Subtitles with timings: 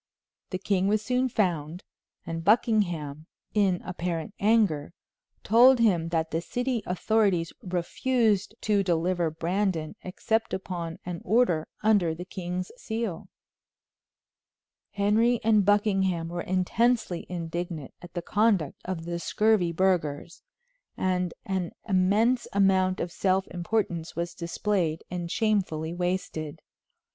[0.49, 1.83] The king was soon found,
[2.25, 4.93] and Buckingham, in apparent anger,
[5.43, 12.15] told him that the city authorities refused to deliver Brandon except upon an order under
[12.15, 13.27] the king's seal.
[14.93, 20.41] Henry and Buckingham were intensely indignant at the conduct of the scurvy burghers,
[20.97, 26.59] and an immense amount of self importance was displayed and shamefully wasted.